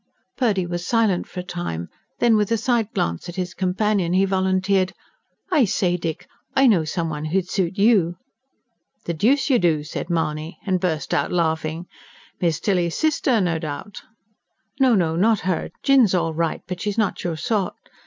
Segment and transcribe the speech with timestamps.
[0.35, 1.87] Purdy was silent for a time.
[2.17, 4.93] Then, with a side glance at his companion, he volunteered:
[5.51, 8.15] "I say, Dick, I know some one who'd suit you."
[9.05, 11.85] "The deuce you do!" said Mahony, and burst out laughing.
[12.41, 14.01] "Miss Tilly's sister, no doubt?"
[14.79, 15.69] "No, no not her.
[15.83, 17.75] Jinn's all right, but she's not your sort.